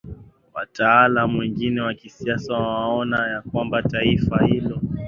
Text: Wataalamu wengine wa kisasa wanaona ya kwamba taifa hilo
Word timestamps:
Wataalamu 0.53 1.39
wengine 1.39 1.81
wa 1.81 1.93
kisasa 1.93 2.53
wanaona 2.53 3.27
ya 3.27 3.41
kwamba 3.41 3.83
taifa 3.83 4.45
hilo 4.45 4.81